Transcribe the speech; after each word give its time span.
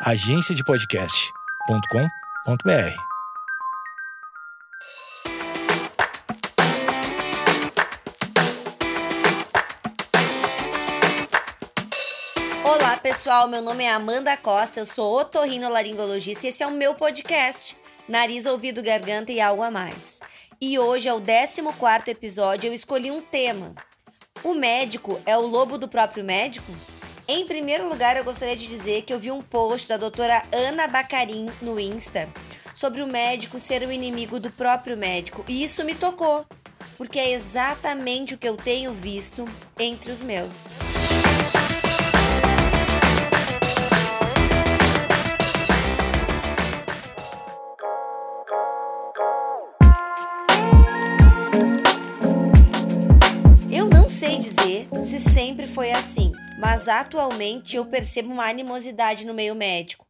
agenciadepodcast.com.br. 0.00 2.94
Olá 12.64 12.96
pessoal, 12.96 13.48
meu 13.48 13.60
nome 13.60 13.82
é 13.82 13.90
Amanda 13.90 14.36
Costa, 14.36 14.78
eu 14.78 14.86
sou 14.86 15.20
otorrinolaringologista 15.20 16.46
e 16.46 16.50
esse 16.50 16.62
é 16.62 16.66
o 16.66 16.70
meu 16.70 16.94
podcast, 16.94 17.76
Nariz, 18.08 18.46
Ouvido, 18.46 18.80
Garganta 18.80 19.32
e 19.32 19.40
Algo 19.40 19.64
a 19.64 19.70
Mais. 19.70 20.20
E 20.60 20.78
hoje 20.78 21.08
é 21.08 21.12
o 21.12 21.20
14 21.20 21.60
episódio, 22.08 22.68
eu 22.68 22.74
escolhi 22.74 23.10
um 23.10 23.20
tema. 23.20 23.74
O 24.44 24.54
médico 24.54 25.20
é 25.26 25.36
o 25.36 25.44
lobo 25.44 25.76
do 25.76 25.88
próprio 25.88 26.22
médico? 26.22 26.70
Em 27.30 27.44
primeiro 27.44 27.86
lugar, 27.86 28.16
eu 28.16 28.24
gostaria 28.24 28.56
de 28.56 28.66
dizer 28.66 29.02
que 29.02 29.12
eu 29.12 29.18
vi 29.18 29.30
um 29.30 29.42
post 29.42 29.86
da 29.86 29.98
doutora 29.98 30.42
Ana 30.50 30.88
Bacarin 30.88 31.50
no 31.60 31.78
Insta 31.78 32.26
sobre 32.74 33.02
o 33.02 33.06
médico 33.06 33.58
ser 33.58 33.82
o 33.82 33.92
inimigo 33.92 34.40
do 34.40 34.50
próprio 34.50 34.96
médico, 34.96 35.44
e 35.46 35.62
isso 35.62 35.84
me 35.84 35.94
tocou, 35.94 36.46
porque 36.96 37.18
é 37.18 37.32
exatamente 37.32 38.32
o 38.32 38.38
que 38.38 38.48
eu 38.48 38.56
tenho 38.56 38.94
visto 38.94 39.44
entre 39.78 40.10
os 40.10 40.22
meus. 40.22 40.68
Se 55.02 55.18
sempre 55.18 55.66
foi 55.66 55.90
assim 55.90 56.30
mas 56.58 56.88
atualmente 56.88 57.76
eu 57.76 57.86
percebo 57.86 58.32
uma 58.32 58.48
animosidade 58.48 59.24
no 59.24 59.32
meio 59.32 59.54
médico. 59.54 60.06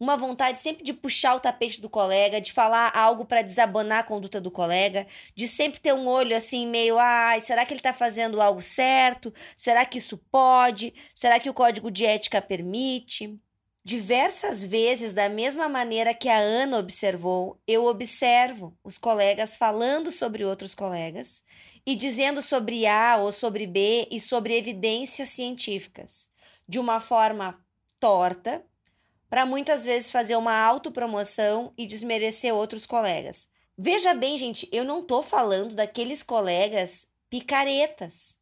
Uma 0.00 0.16
vontade 0.16 0.60
sempre 0.60 0.82
de 0.82 0.92
puxar 0.92 1.36
o 1.36 1.40
tapete 1.40 1.80
do 1.80 1.88
colega, 1.88 2.40
de 2.40 2.52
falar 2.52 2.90
algo 2.92 3.24
para 3.24 3.40
desabonar 3.40 4.00
a 4.00 4.02
conduta 4.02 4.40
do 4.40 4.50
colega, 4.50 5.06
de 5.36 5.46
sempre 5.46 5.78
ter 5.78 5.94
um 5.94 6.08
olho 6.08 6.36
assim 6.36 6.66
meio, 6.66 6.98
ai, 6.98 7.40
será 7.40 7.64
que 7.64 7.72
ele 7.72 7.78
está 7.78 7.92
fazendo 7.92 8.40
algo 8.40 8.60
certo? 8.60 9.32
Será 9.56 9.86
que 9.86 9.98
isso 9.98 10.18
pode? 10.28 10.92
Será 11.14 11.38
que 11.38 11.48
o 11.48 11.54
código 11.54 11.88
de 11.88 12.04
ética 12.04 12.42
permite? 12.42 13.38
Diversas 13.84 14.64
vezes, 14.64 15.12
da 15.12 15.28
mesma 15.28 15.68
maneira 15.68 16.14
que 16.14 16.28
a 16.28 16.38
Ana 16.38 16.78
observou, 16.78 17.60
eu 17.66 17.84
observo 17.84 18.78
os 18.84 18.96
colegas 18.96 19.56
falando 19.56 20.08
sobre 20.08 20.44
outros 20.44 20.72
colegas 20.72 21.42
e 21.84 21.96
dizendo 21.96 22.40
sobre 22.40 22.86
A 22.86 23.16
ou 23.16 23.32
sobre 23.32 23.66
B 23.66 24.06
e 24.08 24.20
sobre 24.20 24.56
evidências 24.56 25.30
científicas, 25.30 26.30
de 26.68 26.78
uma 26.78 27.00
forma 27.00 27.58
torta, 27.98 28.64
para 29.28 29.44
muitas 29.44 29.84
vezes 29.84 30.12
fazer 30.12 30.36
uma 30.36 30.56
autopromoção 30.56 31.72
e 31.76 31.84
desmerecer 31.84 32.54
outros 32.54 32.86
colegas. 32.86 33.48
Veja 33.76 34.14
bem, 34.14 34.36
gente, 34.36 34.68
eu 34.70 34.84
não 34.84 35.00
estou 35.00 35.24
falando 35.24 35.74
daqueles 35.74 36.22
colegas 36.22 37.08
picaretas 37.28 38.38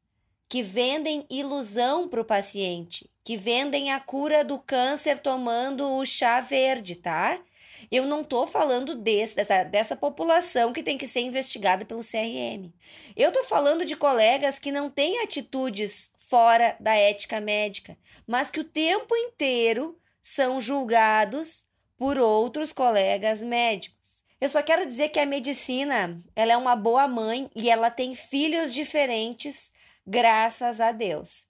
que 0.50 0.64
vendem 0.64 1.24
ilusão 1.30 2.08
para 2.08 2.20
o 2.20 2.24
paciente, 2.24 3.08
que 3.22 3.36
vendem 3.36 3.92
a 3.92 4.00
cura 4.00 4.44
do 4.44 4.58
câncer 4.58 5.20
tomando 5.20 5.88
o 5.96 6.04
chá 6.04 6.40
verde, 6.40 6.96
tá? 6.96 7.40
Eu 7.88 8.04
não 8.04 8.22
estou 8.22 8.48
falando 8.48 8.96
desse, 8.96 9.36
dessa, 9.36 9.62
dessa 9.62 9.94
população 9.94 10.72
que 10.72 10.82
tem 10.82 10.98
que 10.98 11.06
ser 11.06 11.20
investigada 11.20 11.84
pelo 11.84 12.00
CRM. 12.00 12.68
Eu 13.16 13.28
estou 13.28 13.44
falando 13.44 13.84
de 13.84 13.94
colegas 13.94 14.58
que 14.58 14.72
não 14.72 14.90
têm 14.90 15.22
atitudes 15.22 16.10
fora 16.18 16.76
da 16.80 16.96
ética 16.96 17.40
médica, 17.40 17.96
mas 18.26 18.50
que 18.50 18.58
o 18.58 18.64
tempo 18.64 19.14
inteiro 19.16 19.96
são 20.20 20.60
julgados 20.60 21.64
por 21.96 22.18
outros 22.18 22.72
colegas 22.72 23.40
médicos. 23.40 24.24
Eu 24.40 24.48
só 24.48 24.64
quero 24.64 24.84
dizer 24.84 25.10
que 25.10 25.20
a 25.20 25.26
medicina, 25.26 26.20
ela 26.34 26.52
é 26.52 26.56
uma 26.56 26.74
boa 26.74 27.06
mãe 27.06 27.48
e 27.54 27.70
ela 27.70 27.88
tem 27.88 28.16
filhos 28.16 28.74
diferentes 28.74 29.70
graças 30.06 30.80
a 30.80 30.92
Deus. 30.92 31.46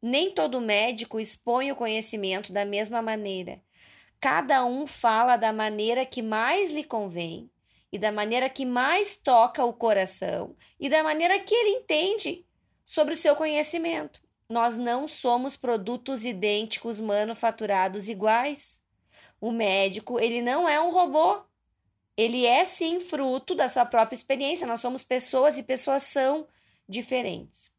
Nem 0.00 0.30
todo 0.30 0.60
médico 0.60 1.18
expõe 1.18 1.72
o 1.72 1.76
conhecimento 1.76 2.52
da 2.52 2.64
mesma 2.64 3.00
maneira. 3.00 3.62
Cada 4.20 4.64
um 4.64 4.86
fala 4.86 5.36
da 5.36 5.52
maneira 5.52 6.06
que 6.06 6.22
mais 6.22 6.72
lhe 6.72 6.84
convém 6.84 7.50
e 7.92 7.98
da 7.98 8.10
maneira 8.10 8.48
que 8.48 8.64
mais 8.64 9.16
toca 9.16 9.64
o 9.64 9.72
coração 9.72 10.56
e 10.80 10.88
da 10.88 11.02
maneira 11.02 11.38
que 11.38 11.54
ele 11.54 11.78
entende 11.78 12.44
sobre 12.84 13.14
o 13.14 13.16
seu 13.16 13.36
conhecimento. 13.36 14.22
Nós 14.48 14.78
não 14.78 15.08
somos 15.08 15.56
produtos 15.56 16.24
idênticos 16.24 17.00
manufaturados 17.00 18.08
iguais. 18.08 18.82
O 19.40 19.50
médico, 19.50 20.20
ele 20.20 20.42
não 20.42 20.68
é 20.68 20.80
um 20.80 20.90
robô. 20.90 21.42
Ele 22.16 22.46
é 22.46 22.64
sim 22.64 23.00
fruto 23.00 23.54
da 23.54 23.68
sua 23.68 23.84
própria 23.84 24.14
experiência. 24.14 24.66
Nós 24.66 24.80
somos 24.80 25.02
pessoas 25.02 25.58
e 25.58 25.62
pessoas 25.62 26.04
são 26.04 26.46
diferentes. 26.88 27.73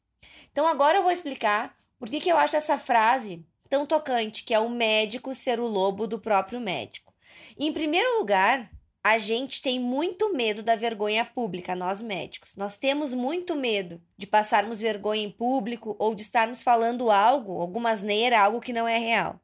Então 0.51 0.67
agora 0.67 0.97
eu 0.97 1.03
vou 1.03 1.11
explicar 1.11 1.77
por 1.99 2.09
que, 2.09 2.19
que 2.19 2.31
eu 2.31 2.37
acho 2.37 2.55
essa 2.55 2.77
frase 2.77 3.45
tão 3.69 3.85
tocante, 3.85 4.43
que 4.43 4.53
é 4.53 4.59
o 4.59 4.69
médico 4.69 5.33
ser 5.33 5.59
o 5.59 5.67
lobo 5.67 6.07
do 6.07 6.19
próprio 6.19 6.59
médico. 6.59 7.13
Em 7.57 7.73
primeiro 7.73 8.19
lugar, 8.19 8.69
a 9.03 9.17
gente 9.17 9.61
tem 9.61 9.79
muito 9.79 10.33
medo 10.33 10.63
da 10.63 10.75
vergonha 10.75 11.25
pública, 11.25 11.75
nós 11.75 12.01
médicos. 12.01 12.55
Nós 12.55 12.77
temos 12.77 13.13
muito 13.13 13.55
medo 13.55 14.01
de 14.17 14.25
passarmos 14.25 14.79
vergonha 14.79 15.23
em 15.23 15.31
público 15.31 15.95
ou 15.99 16.15
de 16.15 16.21
estarmos 16.21 16.63
falando 16.63 17.11
algo, 17.11 17.61
alguma 17.61 17.91
asneira, 17.91 18.39
algo 18.39 18.61
que 18.61 18.73
não 18.73 18.87
é 18.87 18.97
real. 18.97 19.39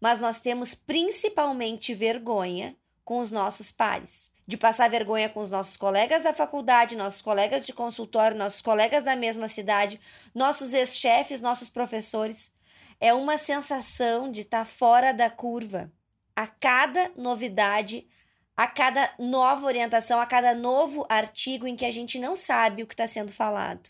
Mas 0.00 0.20
nós 0.20 0.38
temos 0.40 0.74
principalmente 0.74 1.94
vergonha 1.94 2.76
com 3.04 3.18
os 3.18 3.30
nossos 3.30 3.70
pares 3.70 4.30
de 4.52 4.56
passar 4.58 4.90
vergonha 4.90 5.30
com 5.30 5.40
os 5.40 5.50
nossos 5.50 5.78
colegas 5.78 6.22
da 6.22 6.30
faculdade, 6.30 6.94
nossos 6.94 7.22
colegas 7.22 7.64
de 7.64 7.72
consultório, 7.72 8.36
nossos 8.36 8.60
colegas 8.60 9.02
da 9.02 9.16
mesma 9.16 9.48
cidade, 9.48 9.98
nossos 10.34 10.74
ex-chefes, 10.74 11.40
nossos 11.40 11.70
professores. 11.70 12.52
É 13.00 13.14
uma 13.14 13.38
sensação 13.38 14.30
de 14.30 14.42
estar 14.42 14.58
tá 14.58 14.64
fora 14.66 15.10
da 15.14 15.30
curva. 15.30 15.90
A 16.36 16.46
cada 16.46 17.10
novidade, 17.16 18.06
a 18.54 18.66
cada 18.66 19.10
nova 19.18 19.64
orientação, 19.64 20.20
a 20.20 20.26
cada 20.26 20.54
novo 20.54 21.06
artigo 21.08 21.66
em 21.66 21.74
que 21.74 21.86
a 21.86 21.90
gente 21.90 22.18
não 22.18 22.36
sabe 22.36 22.82
o 22.82 22.86
que 22.86 22.92
está 22.92 23.06
sendo 23.06 23.32
falado. 23.32 23.88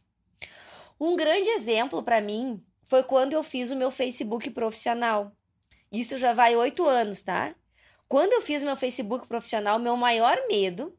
Um 1.01 1.17
grande 1.17 1.51
exemplo 1.51 2.05
para 2.05 2.21
mim 2.21 2.65
foi 2.85 3.03
quando 3.03 3.33
eu 3.33 3.43
fiz 3.43 3.73
o 3.73 3.77
meu 3.77 3.91
Facebook 3.91 4.49
profissional. 4.51 5.33
Isso 5.91 6.17
já 6.19 6.33
vai 6.33 6.55
oito 6.55 6.87
anos, 6.87 7.21
tá? 7.21 7.53
Quando 8.13 8.35
eu 8.35 8.43
fiz 8.43 8.63
meu 8.63 8.77
Facebook 8.77 9.27
profissional, 9.27 9.79
meu 9.79 9.97
maior 9.97 10.37
medo 10.47 10.95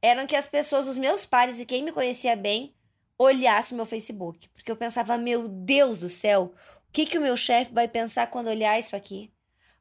era 0.00 0.24
que 0.24 0.34
as 0.34 0.46
pessoas, 0.46 0.86
os 0.86 0.96
meus 0.96 1.26
pares 1.26 1.60
e 1.60 1.66
quem 1.66 1.82
me 1.82 1.92
conhecia 1.92 2.34
bem, 2.34 2.74
olhasse 3.18 3.74
meu 3.74 3.84
Facebook. 3.84 4.48
Porque 4.54 4.72
eu 4.72 4.76
pensava, 4.76 5.18
meu 5.18 5.46
Deus 5.46 6.00
do 6.00 6.08
céu, 6.08 6.54
o 6.88 6.90
que, 6.90 7.04
que 7.04 7.18
o 7.18 7.20
meu 7.20 7.36
chefe 7.36 7.74
vai 7.74 7.86
pensar 7.86 8.28
quando 8.28 8.46
olhar 8.46 8.80
isso 8.80 8.96
aqui? 8.96 9.30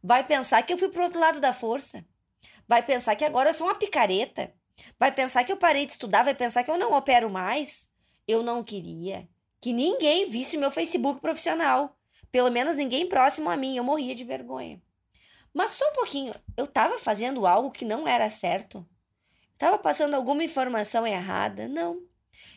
Vai 0.03 0.25
pensar 0.25 0.61
que 0.61 0.73
eu 0.73 0.77
fui 0.77 0.89
pro 0.89 1.03
outro 1.03 1.22
lado 1.22 1.39
da 1.39 1.53
força. 1.53 2.03
Vai 2.67 2.83
pensar 2.83 3.16
que 3.16 3.23
agora 3.23 3.51
eu 3.51 3.53
sou 3.53 3.67
uma 3.67 3.75
picareta. 3.75 4.53
Vai 5.00 5.13
pensar 5.13 5.45
que 5.45 5.53
eu 5.53 5.57
parei 5.57 5.85
de 5.85 5.94
estudar, 5.94 6.23
vai 6.23 6.35
pensar 6.35 6.66
que 6.66 6.69
eu 6.69 6.77
não 6.77 6.91
opero 6.91 7.29
mais. 7.29 7.89
Eu 8.27 8.44
não 8.44 8.61
queria 8.61 9.25
que 9.61 9.72
ninguém 9.72 10.29
visse 10.29 10.57
meu 10.57 10.69
Facebook 10.69 11.22
profissional. 11.22 11.97
Pelo 12.29 12.51
menos 12.51 12.75
ninguém 12.75 13.07
próximo 13.07 13.50
a 13.50 13.56
mim. 13.56 13.77
Eu 13.77 13.85
morria 13.85 14.13
de 14.13 14.25
vergonha. 14.25 14.81
Mas 15.57 15.72
só 15.72 15.90
um 15.90 15.94
pouquinho, 15.94 16.35
eu 16.56 16.66
estava 16.66 17.00
fazendo 17.00 17.47
algo 17.47 17.72
que 17.72 17.84
não 17.84 18.07
era 18.07 18.29
certo? 18.29 18.88
Estava 19.53 19.75
passando 19.75 20.13
alguma 20.13 20.44
informação 20.44 21.07
errada? 21.07 21.68
Não. 21.68 22.00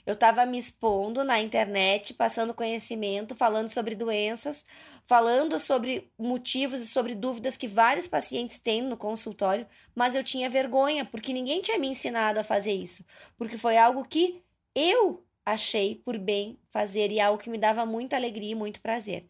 Eu 0.05 0.13
estava 0.13 0.45
me 0.45 0.59
expondo 0.59 1.25
na 1.25 1.41
internet, 1.41 2.13
passando 2.13 2.53
conhecimento, 2.53 3.35
falando 3.35 3.71
sobre 3.71 3.95
doenças, 3.95 4.67
falando 5.03 5.59
sobre 5.59 6.13
motivos 6.19 6.83
e 6.83 6.87
sobre 6.87 7.15
dúvidas 7.15 7.57
que 7.57 7.67
vários 7.67 8.07
pacientes 8.07 8.59
têm 8.59 8.83
no 8.83 8.99
consultório, 8.99 9.67
mas 9.95 10.15
eu 10.15 10.23
tinha 10.23 10.51
vergonha 10.51 11.03
porque 11.03 11.33
ninguém 11.33 11.63
tinha 11.63 11.79
me 11.79 11.89
ensinado 11.89 12.39
a 12.39 12.45
fazer 12.45 12.75
isso, 12.75 13.03
porque 13.39 13.57
foi 13.57 13.79
algo 13.79 14.05
que 14.05 14.45
eu 14.75 15.25
achei 15.45 15.97
por 15.97 16.19
bem 16.19 16.59
fazer 16.71 17.11
e 17.11 17.21
algo 17.21 17.43
que 17.43 17.51
me 17.51 17.59
dava 17.59 17.85
muita 17.87 18.17
alegria 18.17 18.53
e 18.53 18.55
muito 18.55 18.81
prazer 18.81 19.27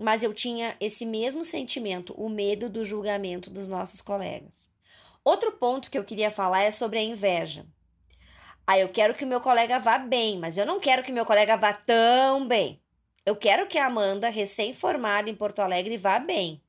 mas 0.00 0.22
eu 0.22 0.32
tinha 0.32 0.74
esse 0.80 1.04
mesmo 1.04 1.44
sentimento, 1.44 2.14
o 2.14 2.30
medo 2.30 2.70
do 2.70 2.86
julgamento 2.86 3.50
dos 3.50 3.68
nossos 3.68 4.00
colegas. 4.00 4.70
Outro 5.22 5.52
ponto 5.52 5.90
que 5.90 5.98
eu 5.98 6.04
queria 6.04 6.30
falar 6.30 6.62
é 6.62 6.70
sobre 6.70 6.98
a 6.98 7.02
inveja. 7.02 7.66
Ah, 8.66 8.78
eu 8.78 8.88
quero 8.88 9.12
que 9.12 9.24
o 9.24 9.28
meu 9.28 9.42
colega 9.42 9.78
vá 9.78 9.98
bem, 9.98 10.38
mas 10.38 10.56
eu 10.56 10.64
não 10.64 10.80
quero 10.80 11.02
que 11.02 11.12
meu 11.12 11.26
colega 11.26 11.54
vá 11.54 11.74
tão 11.74 12.48
bem. 12.48 12.80
Eu 13.26 13.36
quero 13.36 13.66
que 13.66 13.76
a 13.76 13.86
Amanda, 13.86 14.30
recém-formada 14.30 15.28
em 15.28 15.34
Porto 15.34 15.60
Alegre, 15.60 15.98
vá 15.98 16.18
bem. 16.18 16.62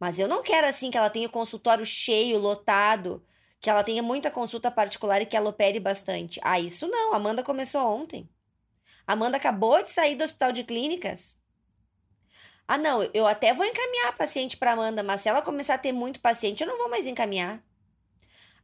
Mas 0.00 0.18
eu 0.18 0.26
não 0.26 0.42
quero 0.42 0.66
assim 0.66 0.90
que 0.90 0.98
ela 0.98 1.08
tenha 1.08 1.28
o 1.28 1.30
consultório 1.30 1.86
cheio, 1.86 2.36
lotado, 2.36 3.22
que 3.60 3.70
ela 3.70 3.82
tenha 3.82 4.02
muita 4.02 4.30
consulta 4.30 4.70
particular 4.70 5.22
e 5.22 5.26
que 5.26 5.36
ela 5.36 5.50
opere 5.50 5.80
bastante. 5.80 6.40
Ah, 6.42 6.60
isso 6.60 6.86
não. 6.86 7.14
Amanda 7.14 7.42
começou 7.42 7.80
ontem. 7.82 8.28
A 9.06 9.12
Amanda 9.12 9.36
acabou 9.36 9.82
de 9.82 9.90
sair 9.90 10.16
do 10.16 10.24
hospital 10.24 10.52
de 10.52 10.64
clínicas. 10.64 11.38
Ah, 12.68 12.76
não, 12.76 13.02
eu 13.14 13.26
até 13.26 13.52
vou 13.52 13.64
encaminhar 13.64 14.08
a 14.08 14.12
paciente 14.12 14.56
para 14.56 14.72
Amanda, 14.72 15.02
mas 15.02 15.20
se 15.20 15.28
ela 15.28 15.40
começar 15.40 15.74
a 15.74 15.78
ter 15.78 15.92
muito 15.92 16.20
paciente, 16.20 16.62
eu 16.62 16.66
não 16.66 16.78
vou 16.78 16.90
mais 16.90 17.06
encaminhar. 17.06 17.62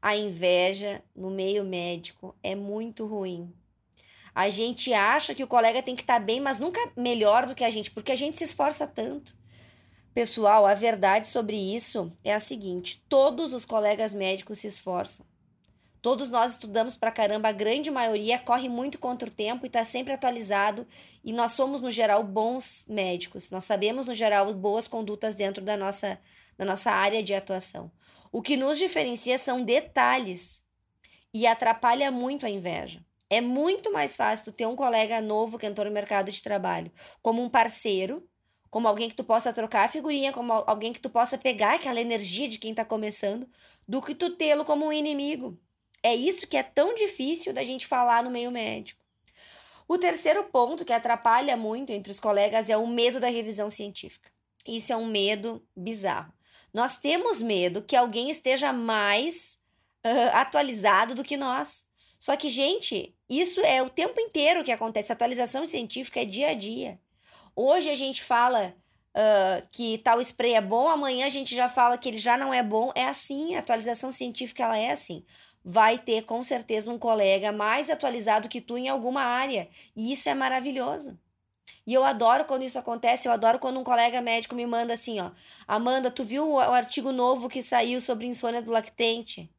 A 0.00 0.16
inveja 0.16 1.02
no 1.14 1.30
meio 1.30 1.64
médico 1.64 2.34
é 2.42 2.56
muito 2.56 3.06
ruim. 3.06 3.54
A 4.34 4.50
gente 4.50 4.92
acha 4.92 5.34
que 5.34 5.44
o 5.44 5.46
colega 5.46 5.82
tem 5.82 5.94
que 5.94 6.02
estar 6.02 6.18
tá 6.18 6.20
bem, 6.20 6.40
mas 6.40 6.58
nunca 6.58 6.80
melhor 6.96 7.46
do 7.46 7.54
que 7.54 7.62
a 7.62 7.70
gente, 7.70 7.90
porque 7.90 8.10
a 8.10 8.16
gente 8.16 8.38
se 8.38 8.44
esforça 8.44 8.86
tanto. 8.86 9.38
Pessoal, 10.14 10.66
a 10.66 10.74
verdade 10.74 11.26
sobre 11.26 11.56
isso 11.56 12.12
é 12.22 12.34
a 12.34 12.40
seguinte: 12.40 13.02
todos 13.08 13.54
os 13.54 13.64
colegas 13.64 14.12
médicos 14.12 14.58
se 14.58 14.66
esforçam. 14.66 15.24
Todos 16.02 16.28
nós 16.28 16.52
estudamos 16.52 16.96
pra 16.96 17.12
caramba, 17.12 17.48
a 17.48 17.52
grande 17.52 17.88
maioria 17.90 18.38
corre 18.38 18.68
muito 18.68 18.98
contra 18.98 19.28
o 19.28 19.32
tempo 19.32 19.64
e 19.64 19.68
está 19.68 19.84
sempre 19.84 20.12
atualizado. 20.12 20.86
E 21.24 21.32
nós 21.32 21.52
somos, 21.52 21.80
no 21.80 21.90
geral, 21.90 22.24
bons 22.24 22.84
médicos. 22.88 23.50
Nós 23.50 23.64
sabemos, 23.64 24.06
no 24.06 24.14
geral, 24.14 24.52
boas 24.52 24.88
condutas 24.88 25.36
dentro 25.36 25.64
da 25.64 25.76
nossa, 25.76 26.18
da 26.58 26.64
nossa 26.64 26.90
área 26.90 27.22
de 27.22 27.32
atuação. 27.32 27.90
O 28.32 28.42
que 28.42 28.56
nos 28.56 28.78
diferencia 28.78 29.38
são 29.38 29.62
detalhes 29.62 30.64
e 31.32 31.46
atrapalha 31.46 32.10
muito 32.10 32.44
a 32.44 32.50
inveja. 32.50 33.00
É 33.30 33.40
muito 33.40 33.92
mais 33.92 34.16
fácil 34.16 34.46
tu 34.46 34.56
ter 34.56 34.66
um 34.66 34.76
colega 34.76 35.22
novo 35.22 35.58
que 35.58 35.66
entrou 35.66 35.86
no 35.86 35.92
mercado 35.92 36.30
de 36.30 36.42
trabalho 36.42 36.92
como 37.22 37.40
um 37.42 37.48
parceiro, 37.48 38.28
como 38.72 38.88
alguém 38.88 39.10
que 39.10 39.14
tu 39.14 39.22
possa 39.22 39.52
trocar 39.52 39.84
a 39.84 39.88
figurinha, 39.88 40.32
como 40.32 40.50
alguém 40.50 40.94
que 40.94 40.98
tu 40.98 41.10
possa 41.10 41.36
pegar 41.36 41.74
aquela 41.74 42.00
energia 42.00 42.48
de 42.48 42.58
quem 42.58 42.70
está 42.70 42.82
começando, 42.82 43.46
do 43.86 44.00
que 44.00 44.14
tu 44.14 44.30
tê-lo 44.30 44.64
como 44.64 44.86
um 44.86 44.92
inimigo. 44.92 45.60
É 46.02 46.14
isso 46.14 46.46
que 46.46 46.56
é 46.56 46.62
tão 46.62 46.94
difícil 46.94 47.52
da 47.52 47.62
gente 47.62 47.86
falar 47.86 48.24
no 48.24 48.30
meio 48.30 48.50
médico. 48.50 49.04
O 49.86 49.98
terceiro 49.98 50.44
ponto 50.44 50.86
que 50.86 50.92
atrapalha 50.94 51.54
muito 51.54 51.92
entre 51.92 52.10
os 52.10 52.18
colegas 52.18 52.70
é 52.70 52.76
o 52.78 52.86
medo 52.86 53.20
da 53.20 53.28
revisão 53.28 53.68
científica. 53.68 54.30
Isso 54.66 54.90
é 54.90 54.96
um 54.96 55.04
medo 55.04 55.62
bizarro. 55.76 56.32
Nós 56.72 56.96
temos 56.96 57.42
medo 57.42 57.82
que 57.82 57.94
alguém 57.94 58.30
esteja 58.30 58.72
mais 58.72 59.60
uh, 60.02 60.34
atualizado 60.34 61.14
do 61.14 61.22
que 61.22 61.36
nós. 61.36 61.84
Só 62.18 62.36
que, 62.36 62.48
gente, 62.48 63.14
isso 63.28 63.60
é 63.60 63.82
o 63.82 63.90
tempo 63.90 64.18
inteiro 64.18 64.64
que 64.64 64.72
acontece. 64.72 65.12
A 65.12 65.14
atualização 65.14 65.66
científica 65.66 66.22
é 66.22 66.24
dia 66.24 66.48
a 66.48 66.54
dia. 66.54 66.98
Hoje 67.54 67.90
a 67.90 67.94
gente 67.94 68.22
fala 68.22 68.74
uh, 69.14 69.68
que 69.70 69.98
tal 69.98 70.20
spray 70.20 70.54
é 70.54 70.60
bom, 70.60 70.88
amanhã 70.88 71.26
a 71.26 71.30
gente 71.30 71.54
já 71.54 71.68
fala 71.68 71.98
que 71.98 72.08
ele 72.08 72.18
já 72.18 72.36
não 72.36 72.52
é 72.52 72.62
bom. 72.62 72.92
É 72.94 73.06
assim, 73.06 73.54
a 73.54 73.60
atualização 73.60 74.10
científica 74.10 74.62
ela 74.62 74.78
é 74.78 74.90
assim 74.90 75.24
vai 75.64 75.98
ter 75.98 76.22
com 76.22 76.42
certeza 76.42 76.90
um 76.90 76.98
colega 76.98 77.52
mais 77.52 77.88
atualizado 77.88 78.48
que 78.48 78.60
tu 78.60 78.76
em 78.76 78.88
alguma 78.88 79.22
área. 79.22 79.68
E 79.94 80.12
isso 80.12 80.28
é 80.28 80.34
maravilhoso. 80.34 81.18
E 81.86 81.94
eu 81.94 82.04
adoro 82.04 82.44
quando 82.44 82.62
isso 82.62 82.78
acontece, 82.78 83.28
eu 83.28 83.32
adoro 83.32 83.58
quando 83.58 83.78
um 83.78 83.84
colega 83.84 84.20
médico 84.20 84.54
me 84.54 84.66
manda 84.66 84.94
assim, 84.94 85.20
ó, 85.20 85.30
Amanda, 85.66 86.10
tu 86.10 86.22
viu 86.24 86.52
o 86.52 86.58
artigo 86.58 87.12
novo 87.12 87.48
que 87.48 87.62
saiu 87.62 88.00
sobre 88.00 88.26
insônia 88.26 88.60
do 88.60 88.70
lactente? 88.70 89.50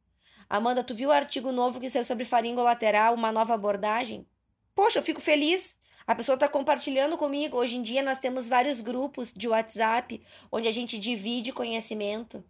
Amanda, 0.48 0.84
tu 0.84 0.94
viu 0.94 1.08
o 1.08 1.12
artigo 1.12 1.50
novo 1.50 1.80
que 1.80 1.88
saiu 1.88 2.04
sobre 2.04 2.24
faringolateral, 2.24 3.14
uma 3.14 3.32
nova 3.32 3.54
abordagem? 3.54 4.26
Poxa, 4.74 4.98
eu 4.98 5.02
fico 5.02 5.20
feliz. 5.20 5.76
A 6.06 6.14
pessoa 6.14 6.34
está 6.34 6.46
compartilhando 6.46 7.16
comigo. 7.16 7.56
Hoje 7.56 7.76
em 7.76 7.82
dia 7.82 8.02
nós 8.02 8.18
temos 8.18 8.46
vários 8.46 8.82
grupos 8.82 9.32
de 9.32 9.48
WhatsApp 9.48 10.20
onde 10.52 10.68
a 10.68 10.72
gente 10.72 10.98
divide 10.98 11.52
conhecimento. 11.52 12.44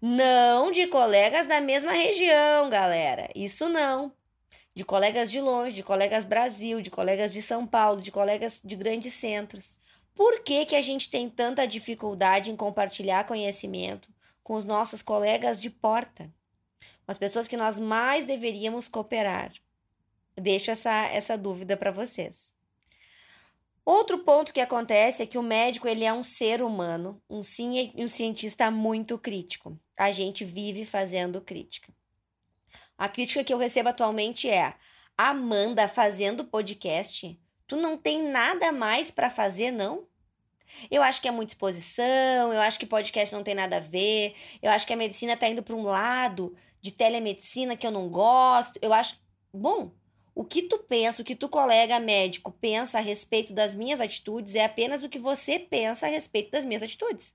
Não 0.00 0.70
de 0.70 0.86
colegas 0.86 1.46
da 1.46 1.60
mesma 1.60 1.92
região, 1.92 2.70
galera. 2.70 3.28
Isso 3.34 3.68
não. 3.68 4.12
De 4.72 4.84
colegas 4.84 5.28
de 5.28 5.40
longe, 5.40 5.74
de 5.74 5.82
colegas 5.82 6.24
Brasil, 6.24 6.80
de 6.80 6.88
colegas 6.88 7.32
de 7.32 7.42
São 7.42 7.66
Paulo, 7.66 8.00
de 8.00 8.12
colegas 8.12 8.60
de 8.64 8.76
grandes 8.76 9.12
centros. 9.12 9.80
Por 10.14 10.40
que, 10.40 10.64
que 10.64 10.76
a 10.76 10.82
gente 10.82 11.10
tem 11.10 11.28
tanta 11.28 11.66
dificuldade 11.66 12.50
em 12.50 12.56
compartilhar 12.56 13.26
conhecimento 13.26 14.08
com 14.42 14.54
os 14.54 14.64
nossos 14.64 15.02
colegas 15.02 15.60
de 15.60 15.68
porta? 15.68 16.32
Com 17.04 17.10
as 17.10 17.18
pessoas 17.18 17.48
que 17.48 17.56
nós 17.56 17.80
mais 17.80 18.24
deveríamos 18.24 18.86
cooperar? 18.86 19.52
Deixo 20.36 20.70
essa, 20.70 21.08
essa 21.08 21.36
dúvida 21.36 21.76
para 21.76 21.90
vocês. 21.90 22.59
Outro 23.90 24.18
ponto 24.20 24.54
que 24.54 24.60
acontece 24.60 25.20
é 25.20 25.26
que 25.26 25.36
o 25.36 25.42
médico 25.42 25.88
ele 25.88 26.04
é 26.04 26.12
um 26.12 26.22
ser 26.22 26.62
humano, 26.62 27.20
um, 27.28 27.40
um 27.40 28.06
cientista 28.06 28.70
muito 28.70 29.18
crítico. 29.18 29.76
A 29.98 30.12
gente 30.12 30.44
vive 30.44 30.84
fazendo 30.84 31.40
crítica. 31.40 31.92
A 32.96 33.08
crítica 33.08 33.42
que 33.42 33.52
eu 33.52 33.58
recebo 33.58 33.88
atualmente 33.88 34.48
é: 34.48 34.74
Amanda 35.18 35.88
fazendo 35.88 36.44
podcast, 36.44 37.36
tu 37.66 37.74
não 37.74 37.98
tem 37.98 38.22
nada 38.22 38.70
mais 38.70 39.10
para 39.10 39.28
fazer, 39.28 39.72
não? 39.72 40.06
Eu 40.88 41.02
acho 41.02 41.20
que 41.20 41.26
é 41.26 41.32
muita 41.32 41.50
exposição, 41.50 42.52
eu 42.52 42.60
acho 42.60 42.78
que 42.78 42.86
podcast 42.86 43.34
não 43.34 43.42
tem 43.42 43.56
nada 43.56 43.78
a 43.78 43.80
ver, 43.80 44.36
eu 44.62 44.70
acho 44.70 44.86
que 44.86 44.92
a 44.92 44.96
medicina 44.96 45.36
tá 45.36 45.48
indo 45.48 45.64
para 45.64 45.74
um 45.74 45.82
lado 45.82 46.54
de 46.80 46.92
telemedicina 46.92 47.76
que 47.76 47.88
eu 47.88 47.90
não 47.90 48.08
gosto. 48.08 48.78
Eu 48.80 48.92
acho, 48.92 49.20
bom, 49.52 49.90
o 50.34 50.44
que 50.44 50.62
tu 50.62 50.78
pensa, 50.78 51.22
o 51.22 51.24
que 51.24 51.34
tu 51.34 51.48
colega 51.48 51.98
médico 52.00 52.50
pensa 52.52 52.98
a 52.98 53.00
respeito 53.00 53.52
das 53.52 53.74
minhas 53.74 54.00
atitudes 54.00 54.54
é 54.54 54.64
apenas 54.64 55.02
o 55.02 55.08
que 55.08 55.18
você 55.18 55.58
pensa 55.58 56.06
a 56.06 56.10
respeito 56.10 56.50
das 56.50 56.64
minhas 56.64 56.82
atitudes. 56.82 57.34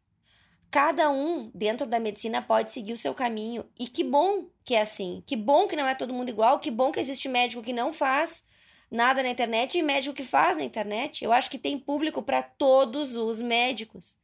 Cada 0.71 1.09
um 1.09 1.49
dentro 1.53 1.87
da 1.87 1.99
medicina 1.99 2.41
pode 2.41 2.71
seguir 2.71 2.93
o 2.93 2.97
seu 2.97 3.13
caminho. 3.13 3.65
E 3.79 3.87
que 3.87 4.03
bom 4.03 4.49
que 4.63 4.75
é 4.75 4.81
assim. 4.81 5.23
Que 5.25 5.35
bom 5.35 5.67
que 5.67 5.75
não 5.75 5.87
é 5.87 5.95
todo 5.95 6.13
mundo 6.13 6.29
igual. 6.29 6.59
Que 6.59 6.69
bom 6.69 6.91
que 6.91 6.99
existe 6.99 7.29
médico 7.29 7.63
que 7.63 7.71
não 7.71 7.93
faz 7.93 8.43
nada 8.91 9.23
na 9.23 9.29
internet 9.29 9.77
e 9.77 9.81
médico 9.81 10.15
que 10.15 10.23
faz 10.23 10.57
na 10.57 10.63
internet. 10.63 11.23
Eu 11.23 11.31
acho 11.31 11.49
que 11.49 11.57
tem 11.57 11.79
público 11.79 12.21
para 12.21 12.43
todos 12.43 13.15
os 13.15 13.41
médicos. 13.41 14.17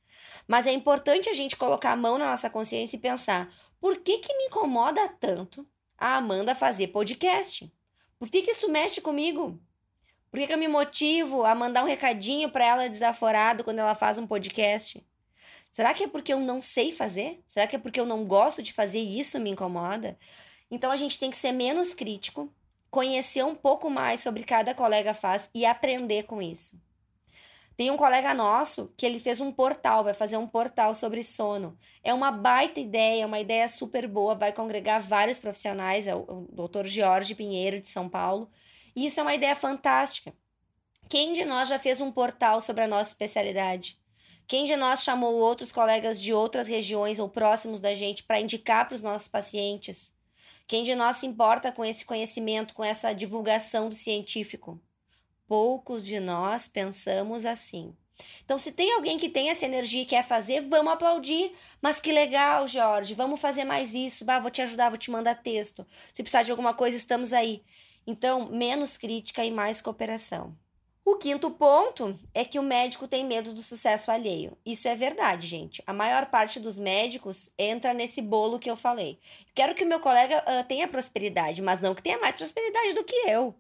Mas 0.47 0.67
é 0.67 0.71
importante 0.71 1.29
a 1.29 1.33
gente 1.33 1.55
colocar 1.55 1.91
a 1.91 1.95
mão 1.95 2.17
na 2.17 2.29
nossa 2.29 2.49
consciência 2.49 2.97
e 2.97 2.99
pensar: 2.99 3.49
por 3.79 3.99
que, 3.99 4.17
que 4.17 4.35
me 4.37 4.45
incomoda 4.45 5.07
tanto 5.19 5.65
a 5.97 6.17
Amanda 6.17 6.53
fazer 6.53 6.87
podcast? 6.87 7.71
Por 8.21 8.29
que, 8.29 8.43
que 8.43 8.51
isso 8.51 8.69
mexe 8.69 9.01
comigo? 9.01 9.59
Por 10.29 10.39
que, 10.39 10.45
que 10.45 10.53
eu 10.53 10.57
me 10.59 10.67
motivo 10.67 11.43
a 11.43 11.55
mandar 11.55 11.83
um 11.83 11.87
recadinho 11.87 12.51
para 12.51 12.63
ela 12.63 12.87
desaforado 12.87 13.63
quando 13.63 13.79
ela 13.79 13.95
faz 13.95 14.19
um 14.19 14.27
podcast? 14.27 15.03
Será 15.71 15.91
que 15.91 16.03
é 16.03 16.07
porque 16.07 16.31
eu 16.31 16.39
não 16.39 16.61
sei 16.61 16.91
fazer? 16.91 17.41
Será 17.47 17.65
que 17.65 17.75
é 17.75 17.79
porque 17.79 17.99
eu 17.99 18.05
não 18.05 18.23
gosto 18.23 18.61
de 18.61 18.73
fazer 18.73 18.99
e 18.99 19.19
isso 19.19 19.39
me 19.39 19.49
incomoda? 19.49 20.19
Então 20.69 20.91
a 20.91 20.97
gente 20.97 21.17
tem 21.17 21.31
que 21.31 21.35
ser 21.35 21.51
menos 21.51 21.95
crítico, 21.95 22.53
conhecer 22.91 23.43
um 23.43 23.55
pouco 23.55 23.89
mais 23.89 24.21
sobre 24.21 24.43
cada 24.43 24.75
colega 24.75 25.15
faz 25.15 25.49
e 25.51 25.65
aprender 25.65 26.25
com 26.25 26.39
isso. 26.43 26.79
Tem 27.77 27.89
um 27.89 27.97
colega 27.97 28.33
nosso 28.33 28.93
que 28.95 29.05
ele 29.05 29.17
fez 29.17 29.39
um 29.39 29.51
portal, 29.51 30.03
vai 30.03 30.13
fazer 30.13 30.37
um 30.37 30.47
portal 30.47 30.93
sobre 30.93 31.23
sono. 31.23 31.77
É 32.03 32.13
uma 32.13 32.31
baita 32.31 32.79
ideia, 32.79 33.25
uma 33.25 33.39
ideia 33.39 33.67
super 33.67 34.07
boa, 34.07 34.35
vai 34.35 34.51
congregar 34.51 35.01
vários 35.01 35.39
profissionais, 35.39 36.07
é 36.07 36.15
o, 36.15 36.47
o 36.51 36.67
Dr. 36.67 36.85
Jorge 36.85 37.33
Pinheiro 37.33 37.79
de 37.79 37.89
São 37.89 38.07
Paulo. 38.07 38.49
E 38.95 39.05
isso 39.05 39.19
é 39.19 39.23
uma 39.23 39.33
ideia 39.33 39.55
fantástica. 39.55 40.33
Quem 41.09 41.33
de 41.33 41.43
nós 41.43 41.69
já 41.69 41.79
fez 41.79 41.99
um 41.99 42.11
portal 42.11 42.61
sobre 42.61 42.83
a 42.83 42.87
nossa 42.87 43.11
especialidade? 43.11 43.99
Quem 44.47 44.65
de 44.65 44.75
nós 44.75 45.03
chamou 45.03 45.35
outros 45.35 45.71
colegas 45.71 46.19
de 46.19 46.33
outras 46.33 46.67
regiões 46.67 47.19
ou 47.19 47.29
próximos 47.29 47.79
da 47.79 47.95
gente 47.95 48.23
para 48.23 48.39
indicar 48.39 48.85
para 48.85 48.95
os 48.95 49.01
nossos 49.01 49.27
pacientes? 49.27 50.13
Quem 50.67 50.83
de 50.83 50.93
nós 50.95 51.17
se 51.17 51.25
importa 51.25 51.71
com 51.71 51.83
esse 51.83 52.05
conhecimento, 52.05 52.73
com 52.73 52.83
essa 52.83 53.13
divulgação 53.13 53.89
do 53.89 53.95
científico? 53.95 54.79
Poucos 55.51 56.05
de 56.05 56.17
nós 56.21 56.69
pensamos 56.69 57.45
assim. 57.45 57.93
Então, 58.41 58.57
se 58.57 58.71
tem 58.71 58.93
alguém 58.93 59.17
que 59.17 59.27
tem 59.27 59.49
essa 59.49 59.65
energia 59.65 60.03
e 60.03 60.05
quer 60.05 60.23
fazer, 60.23 60.61
vamos 60.61 60.93
aplaudir. 60.93 61.51
Mas 61.81 61.99
que 61.99 62.09
legal, 62.09 62.65
Jorge, 62.69 63.13
vamos 63.13 63.37
fazer 63.37 63.65
mais 63.65 63.93
isso. 63.93 64.23
Bah, 64.23 64.39
vou 64.39 64.49
te 64.49 64.61
ajudar, 64.61 64.87
vou 64.87 64.97
te 64.97 65.11
mandar 65.11 65.35
texto. 65.35 65.85
Se 66.13 66.23
precisar 66.23 66.43
de 66.43 66.51
alguma 66.51 66.73
coisa, 66.73 66.95
estamos 66.95 67.33
aí. 67.33 67.61
Então, 68.07 68.45
menos 68.45 68.97
crítica 68.97 69.43
e 69.43 69.51
mais 69.51 69.81
cooperação. 69.81 70.55
O 71.03 71.17
quinto 71.17 71.51
ponto 71.51 72.17
é 72.33 72.45
que 72.45 72.57
o 72.57 72.63
médico 72.63 73.05
tem 73.05 73.25
medo 73.25 73.51
do 73.51 73.61
sucesso 73.61 74.09
alheio. 74.09 74.57
Isso 74.65 74.87
é 74.87 74.95
verdade, 74.95 75.45
gente. 75.47 75.83
A 75.85 75.91
maior 75.91 76.27
parte 76.27 76.61
dos 76.61 76.79
médicos 76.79 77.51
entra 77.59 77.93
nesse 77.93 78.21
bolo 78.21 78.57
que 78.57 78.71
eu 78.71 78.77
falei. 78.77 79.19
Quero 79.53 79.75
que 79.75 79.83
o 79.83 79.87
meu 79.87 79.99
colega 79.99 80.45
uh, 80.47 80.63
tenha 80.65 80.87
prosperidade, 80.87 81.61
mas 81.61 81.81
não 81.81 81.93
que 81.93 82.01
tenha 82.01 82.17
mais 82.19 82.35
prosperidade 82.35 82.93
do 82.93 83.03
que 83.03 83.29
eu. 83.29 83.53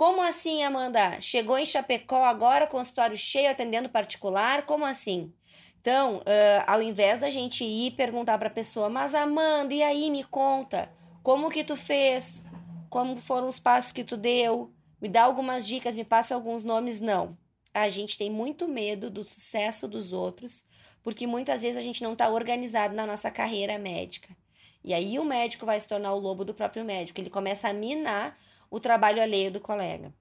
Como 0.00 0.22
assim, 0.22 0.62
Amanda? 0.62 1.20
Chegou 1.20 1.58
em 1.58 1.66
Chapecó 1.66 2.24
agora, 2.24 2.66
consultório 2.66 3.18
cheio, 3.18 3.50
atendendo 3.50 3.90
particular? 3.90 4.64
Como 4.64 4.86
assim? 4.86 5.30
Então, 5.78 6.20
uh, 6.20 6.64
ao 6.66 6.80
invés 6.80 7.20
da 7.20 7.28
gente 7.28 7.64
ir 7.64 7.90
perguntar 7.90 8.38
para 8.38 8.48
a 8.48 8.50
pessoa, 8.50 8.88
mas 8.88 9.14
Amanda, 9.14 9.74
e 9.74 9.82
aí, 9.82 10.10
me 10.10 10.24
conta, 10.24 10.90
como 11.22 11.50
que 11.50 11.62
tu 11.62 11.76
fez? 11.76 12.46
Como 12.88 13.14
foram 13.18 13.46
os 13.46 13.58
passos 13.58 13.92
que 13.92 14.02
tu 14.02 14.16
deu? 14.16 14.72
Me 15.02 15.06
dá 15.06 15.24
algumas 15.24 15.66
dicas, 15.66 15.94
me 15.94 16.02
passa 16.06 16.34
alguns 16.34 16.64
nomes? 16.64 17.02
Não. 17.02 17.36
A 17.74 17.90
gente 17.90 18.16
tem 18.16 18.30
muito 18.30 18.66
medo 18.66 19.10
do 19.10 19.22
sucesso 19.22 19.86
dos 19.86 20.14
outros, 20.14 20.64
porque 21.02 21.26
muitas 21.26 21.60
vezes 21.60 21.76
a 21.76 21.82
gente 21.82 22.02
não 22.02 22.14
está 22.14 22.30
organizado 22.30 22.94
na 22.94 23.04
nossa 23.06 23.30
carreira 23.30 23.78
médica. 23.78 24.34
E 24.82 24.94
aí 24.94 25.18
o 25.18 25.24
médico 25.24 25.66
vai 25.66 25.78
se 25.78 25.86
tornar 25.86 26.14
o 26.14 26.18
lobo 26.18 26.42
do 26.42 26.54
próprio 26.54 26.86
médico. 26.86 27.20
Ele 27.20 27.28
começa 27.28 27.68
a 27.68 27.72
minar 27.74 28.34
o 28.70 28.78
trabalho 28.78 29.20
alheio 29.20 29.50
do 29.50 29.60
colega. 29.60 30.14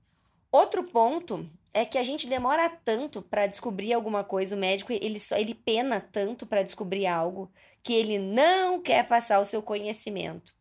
Outro 0.52 0.84
ponto 0.84 1.48
é 1.74 1.86
que 1.86 1.98
a 1.98 2.04
gente 2.04 2.28
demora 2.28 2.70
tanto 2.70 3.22
para 3.22 3.46
descobrir 3.46 3.94
alguma 3.94 4.24
coisa, 4.24 4.56
o 4.56 4.60
médico 4.60 4.92
ele 4.92 5.20
só 5.20 5.38
ele 5.38 5.54
pena 5.54 6.02
tanto 6.02 6.46
para 6.46 6.64
descobrir 6.64 7.06
algo 7.06 7.52
que 7.84 7.94
ele 7.94 8.18
não 8.18 8.82
quer 8.82 9.06
passar 9.06 9.40
o 9.40 9.46
seu 9.46 9.62
conhecimento. 9.62 10.56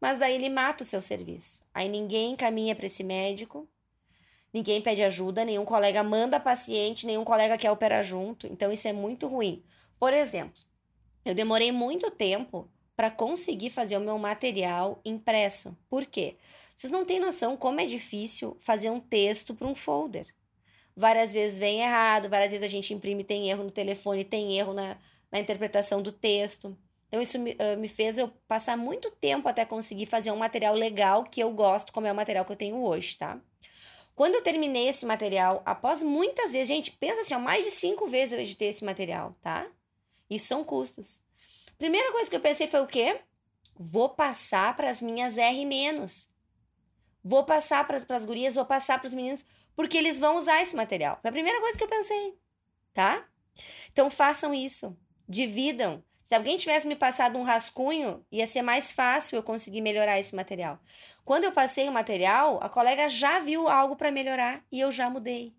Mas 0.00 0.22
aí 0.22 0.34
ele 0.34 0.50
mata 0.50 0.84
o 0.84 0.86
seu 0.86 1.00
serviço. 1.00 1.64
Aí 1.74 1.88
ninguém 1.88 2.36
caminha 2.36 2.76
para 2.76 2.86
esse 2.86 3.02
médico, 3.02 3.66
ninguém 4.52 4.80
pede 4.80 5.02
ajuda, 5.02 5.44
nenhum 5.44 5.64
colega 5.64 6.02
manda 6.04 6.38
paciente, 6.38 7.06
nenhum 7.06 7.24
colega 7.24 7.58
quer 7.58 7.70
operar 7.70 8.04
junto. 8.04 8.46
Então 8.46 8.70
isso 8.70 8.86
é 8.86 8.92
muito 8.92 9.26
ruim. 9.26 9.64
Por 9.98 10.12
exemplo, 10.12 10.62
eu 11.24 11.34
demorei 11.34 11.72
muito 11.72 12.10
tempo 12.10 12.68
para 12.98 13.12
conseguir 13.12 13.70
fazer 13.70 13.96
o 13.96 14.00
meu 14.00 14.18
material 14.18 15.00
impresso. 15.04 15.78
Por 15.88 16.04
quê? 16.04 16.34
Vocês 16.74 16.90
não 16.90 17.04
têm 17.04 17.20
noção 17.20 17.56
como 17.56 17.80
é 17.80 17.86
difícil 17.86 18.56
fazer 18.58 18.90
um 18.90 18.98
texto 18.98 19.54
para 19.54 19.68
um 19.68 19.74
folder. 19.74 20.26
Várias 20.96 21.32
vezes 21.32 21.60
vem 21.60 21.80
errado, 21.80 22.28
várias 22.28 22.50
vezes 22.50 22.64
a 22.64 22.68
gente 22.68 22.92
imprime, 22.92 23.22
tem 23.22 23.48
erro 23.48 23.62
no 23.62 23.70
telefone, 23.70 24.24
tem 24.24 24.58
erro 24.58 24.74
na, 24.74 24.98
na 25.30 25.38
interpretação 25.38 26.02
do 26.02 26.10
texto. 26.10 26.76
Então, 27.06 27.22
isso 27.22 27.38
me, 27.38 27.56
me 27.78 27.86
fez 27.86 28.18
eu 28.18 28.32
passar 28.48 28.76
muito 28.76 29.12
tempo 29.12 29.48
até 29.48 29.64
conseguir 29.64 30.06
fazer 30.06 30.32
um 30.32 30.36
material 30.36 30.74
legal 30.74 31.22
que 31.22 31.40
eu 31.40 31.52
gosto, 31.52 31.92
como 31.92 32.08
é 32.08 32.10
o 32.10 32.16
material 32.16 32.44
que 32.44 32.50
eu 32.50 32.56
tenho 32.56 32.82
hoje, 32.82 33.16
tá? 33.16 33.40
Quando 34.16 34.34
eu 34.34 34.42
terminei 34.42 34.88
esse 34.88 35.06
material, 35.06 35.62
após 35.64 36.02
muitas 36.02 36.50
vezes, 36.50 36.66
gente, 36.66 36.90
pensa 36.90 37.20
assim, 37.20 37.34
ó, 37.34 37.38
mais 37.38 37.64
de 37.64 37.70
cinco 37.70 38.08
vezes 38.08 38.32
eu 38.32 38.40
editei 38.40 38.70
esse 38.70 38.84
material, 38.84 39.36
tá? 39.40 39.70
Isso 40.28 40.48
são 40.48 40.64
custos. 40.64 41.27
Primeira 41.78 42.10
coisa 42.10 42.28
que 42.28 42.34
eu 42.34 42.40
pensei 42.40 42.66
foi 42.66 42.80
o 42.80 42.86
quê? 42.86 43.20
Vou 43.78 44.08
passar 44.08 44.74
para 44.74 44.90
as 44.90 45.00
minhas 45.00 45.38
R-. 45.38 45.68
Vou 47.22 47.44
passar 47.44 47.86
para 47.86 47.96
as 47.96 48.26
gurias, 48.26 48.56
vou 48.56 48.64
passar 48.64 48.98
para 48.98 49.06
os 49.06 49.14
meninos, 49.14 49.44
porque 49.76 49.96
eles 49.96 50.18
vão 50.18 50.36
usar 50.36 50.60
esse 50.60 50.74
material. 50.74 51.18
Foi 51.22 51.28
a 51.28 51.32
primeira 51.32 51.60
coisa 51.60 51.78
que 51.78 51.84
eu 51.84 51.88
pensei, 51.88 52.36
tá? 52.92 53.24
Então 53.92 54.10
façam 54.10 54.52
isso. 54.52 54.96
Dividam. 55.28 56.02
Se 56.24 56.34
alguém 56.34 56.56
tivesse 56.56 56.86
me 56.86 56.96
passado 56.96 57.38
um 57.38 57.42
rascunho, 57.42 58.26
ia 58.30 58.46
ser 58.46 58.62
mais 58.62 58.92
fácil 58.92 59.36
eu 59.36 59.42
conseguir 59.42 59.80
melhorar 59.80 60.18
esse 60.18 60.34
material. 60.34 60.78
Quando 61.24 61.44
eu 61.44 61.52
passei 61.52 61.88
o 61.88 61.92
material, 61.92 62.58
a 62.62 62.68
colega 62.68 63.08
já 63.08 63.38
viu 63.38 63.68
algo 63.68 63.96
para 63.96 64.12
melhorar 64.12 64.62
e 64.70 64.80
eu 64.80 64.90
já 64.92 65.08
mudei. 65.08 65.54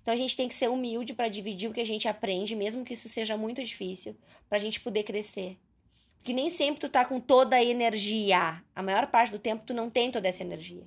Então 0.00 0.14
a 0.14 0.16
gente 0.16 0.36
tem 0.36 0.48
que 0.48 0.54
ser 0.54 0.68
humilde 0.68 1.14
para 1.14 1.28
dividir 1.28 1.68
o 1.68 1.72
que 1.72 1.80
a 1.80 1.86
gente 1.86 2.08
aprende, 2.08 2.56
mesmo 2.56 2.84
que 2.84 2.94
isso 2.94 3.08
seja 3.08 3.36
muito 3.36 3.62
difícil, 3.62 4.16
para 4.48 4.56
a 4.56 4.60
gente 4.60 4.80
poder 4.80 5.02
crescer. 5.02 5.58
Porque 6.16 6.32
nem 6.32 6.50
sempre 6.50 6.80
tu 6.80 6.88
tá 6.88 7.04
com 7.04 7.18
toda 7.18 7.56
a 7.56 7.64
energia. 7.64 8.62
A 8.74 8.82
maior 8.82 9.06
parte 9.06 9.30
do 9.30 9.38
tempo 9.38 9.64
tu 9.64 9.72
não 9.72 9.88
tem 9.88 10.10
toda 10.10 10.28
essa 10.28 10.42
energia. 10.42 10.86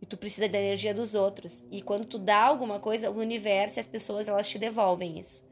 E 0.00 0.06
tu 0.06 0.16
precisa 0.16 0.48
da 0.48 0.58
energia 0.58 0.94
dos 0.94 1.14
outros. 1.14 1.64
E 1.70 1.82
quando 1.82 2.04
tu 2.04 2.18
dá 2.18 2.42
alguma 2.42 2.80
coisa, 2.80 3.10
o 3.10 3.18
universo 3.18 3.78
e 3.78 3.80
as 3.80 3.86
pessoas 3.86 4.28
elas 4.28 4.48
te 4.48 4.58
devolvem 4.58 5.18
isso. 5.18 5.46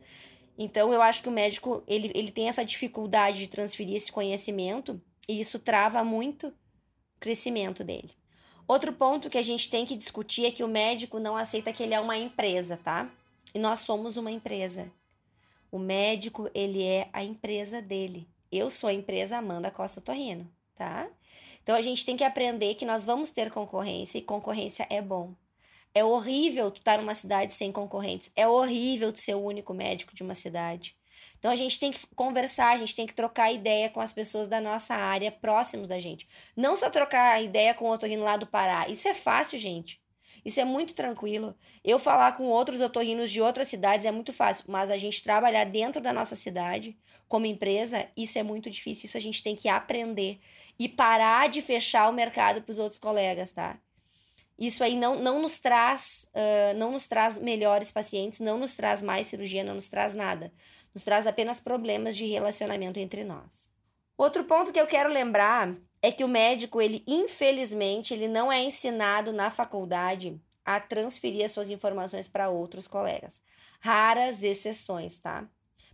Então 0.58 0.92
eu 0.92 1.02
acho 1.02 1.22
que 1.22 1.28
o 1.28 1.32
médico 1.32 1.82
ele, 1.86 2.10
ele 2.14 2.30
tem 2.30 2.48
essa 2.48 2.64
dificuldade 2.64 3.38
de 3.38 3.48
transferir 3.48 3.96
esse 3.96 4.10
conhecimento 4.10 5.00
e 5.28 5.40
isso 5.40 5.58
trava 5.58 6.02
muito 6.02 6.48
o 6.48 6.54
crescimento 7.20 7.84
dele. 7.84 8.10
Outro 8.68 8.92
ponto 8.92 9.30
que 9.30 9.38
a 9.38 9.42
gente 9.42 9.70
tem 9.70 9.86
que 9.86 9.96
discutir 9.96 10.46
é 10.46 10.50
que 10.50 10.64
o 10.64 10.68
médico 10.68 11.20
não 11.20 11.36
aceita 11.36 11.72
que 11.72 11.82
ele 11.82 11.94
é 11.94 12.00
uma 12.00 12.16
empresa, 12.16 12.76
tá? 12.76 13.08
E 13.54 13.58
nós 13.58 13.80
somos 13.80 14.16
uma 14.16 14.30
empresa. 14.30 14.90
O 15.70 15.78
médico, 15.78 16.50
ele 16.52 16.82
é 16.82 17.08
a 17.12 17.22
empresa 17.22 17.80
dele. 17.80 18.28
Eu 18.50 18.70
sou 18.70 18.88
a 18.88 18.92
empresa 18.92 19.36
Amanda 19.36 19.70
Costa 19.70 20.00
Torrino, 20.00 20.50
tá? 20.74 21.08
Então 21.62 21.76
a 21.76 21.80
gente 21.80 22.04
tem 22.04 22.16
que 22.16 22.24
aprender 22.24 22.74
que 22.74 22.84
nós 22.84 23.04
vamos 23.04 23.30
ter 23.30 23.50
concorrência 23.50 24.18
e 24.18 24.22
concorrência 24.22 24.86
é 24.90 25.00
bom. 25.00 25.34
É 25.94 26.04
horrível 26.04 26.70
tu 26.70 26.78
estar 26.78 26.98
numa 26.98 27.14
cidade 27.14 27.52
sem 27.54 27.72
concorrentes. 27.72 28.30
É 28.36 28.46
horrível 28.46 29.12
tu 29.12 29.20
ser 29.20 29.34
o 29.34 29.42
único 29.42 29.72
médico 29.72 30.14
de 30.14 30.22
uma 30.22 30.34
cidade. 30.34 30.96
Então 31.38 31.50
a 31.50 31.56
gente 31.56 31.78
tem 31.78 31.92
que 31.92 32.06
conversar, 32.14 32.74
a 32.74 32.76
gente 32.76 32.94
tem 32.94 33.06
que 33.06 33.14
trocar 33.14 33.52
ideia 33.52 33.88
com 33.88 34.00
as 34.00 34.12
pessoas 34.12 34.48
da 34.48 34.60
nossa 34.60 34.94
área 34.94 35.30
próximos 35.30 35.88
da 35.88 35.98
gente. 35.98 36.28
Não 36.56 36.76
só 36.76 36.90
trocar 36.90 37.42
ideia 37.42 37.74
com 37.74 37.86
o 37.86 37.92
otorrino 37.92 38.24
lá 38.24 38.36
do 38.36 38.46
Pará. 38.46 38.88
Isso 38.88 39.08
é 39.08 39.14
fácil, 39.14 39.58
gente. 39.58 40.00
Isso 40.44 40.60
é 40.60 40.64
muito 40.64 40.94
tranquilo. 40.94 41.56
Eu 41.84 41.98
falar 41.98 42.36
com 42.36 42.44
outros 42.44 42.80
otorrinos 42.80 43.30
de 43.30 43.40
outras 43.42 43.66
cidades 43.66 44.06
é 44.06 44.12
muito 44.12 44.32
fácil, 44.32 44.66
mas 44.68 44.90
a 44.92 44.96
gente 44.96 45.22
trabalhar 45.22 45.64
dentro 45.64 46.00
da 46.00 46.12
nossa 46.12 46.36
cidade, 46.36 46.96
como 47.28 47.46
empresa, 47.46 48.06
isso 48.16 48.38
é 48.38 48.44
muito 48.44 48.70
difícil. 48.70 49.06
Isso 49.06 49.16
a 49.16 49.20
gente 49.20 49.42
tem 49.42 49.56
que 49.56 49.68
aprender 49.68 50.38
e 50.78 50.88
parar 50.88 51.48
de 51.48 51.60
fechar 51.60 52.08
o 52.08 52.12
mercado 52.12 52.62
para 52.62 52.70
os 52.70 52.78
outros 52.78 52.98
colegas, 52.98 53.52
tá? 53.52 53.80
Isso 54.58 54.82
aí 54.82 54.96
não, 54.96 55.20
não 55.20 55.40
nos 55.40 55.58
traz 55.58 56.30
uh, 56.34 56.76
não 56.76 56.92
nos 56.92 57.06
traz 57.06 57.36
melhores 57.36 57.90
pacientes, 57.90 58.40
não 58.40 58.58
nos 58.58 58.74
traz 58.74 59.02
mais 59.02 59.26
cirurgia, 59.26 59.62
não 59.62 59.74
nos 59.74 59.88
traz 59.88 60.14
nada. 60.14 60.50
Nos 60.94 61.04
traz 61.04 61.26
apenas 61.26 61.60
problemas 61.60 62.16
de 62.16 62.24
relacionamento 62.24 62.98
entre 62.98 63.22
nós. 63.22 63.68
Outro 64.16 64.44
ponto 64.44 64.72
que 64.72 64.80
eu 64.80 64.86
quero 64.86 65.12
lembrar 65.12 65.76
é 66.00 66.10
que 66.10 66.24
o 66.24 66.28
médico, 66.28 66.80
ele 66.80 67.04
infelizmente, 67.06 68.14
ele 68.14 68.28
não 68.28 68.50
é 68.50 68.62
ensinado 68.62 69.30
na 69.32 69.50
faculdade 69.50 70.40
a 70.64 70.80
transferir 70.80 71.44
as 71.44 71.52
suas 71.52 71.68
informações 71.68 72.26
para 72.26 72.48
outros 72.48 72.88
colegas. 72.88 73.42
Raras 73.78 74.42
exceções, 74.42 75.18
tá? 75.18 75.46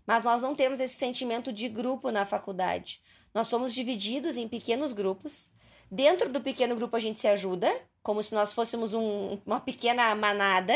Mas 0.06 0.24
nós 0.24 0.40
não 0.40 0.54
temos 0.54 0.80
esse 0.80 0.94
sentimento 0.94 1.52
de 1.52 1.68
grupo 1.68 2.10
na 2.10 2.24
faculdade. 2.24 3.00
Nós 3.34 3.48
somos 3.48 3.74
divididos 3.74 4.36
em 4.36 4.48
pequenos 4.48 4.92
grupos. 4.92 5.50
Dentro 5.90 6.28
do 6.28 6.40
pequeno 6.40 6.74
grupo 6.76 6.96
a 6.96 7.00
gente 7.00 7.20
se 7.20 7.28
ajuda, 7.28 7.70
como 8.02 8.22
se 8.22 8.34
nós 8.34 8.52
fôssemos 8.52 8.94
um, 8.94 9.38
uma 9.46 9.60
pequena 9.60 10.14
manada, 10.14 10.74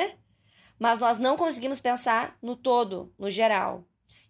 mas 0.78 0.98
nós 0.98 1.18
não 1.18 1.36
conseguimos 1.36 1.80
pensar 1.80 2.36
no 2.40 2.54
todo, 2.54 3.12
no 3.18 3.30
geral. 3.30 3.84